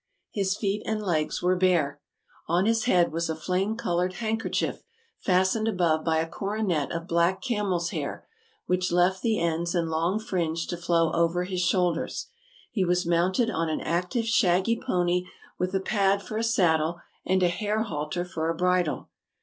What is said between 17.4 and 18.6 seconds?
a hair halter for a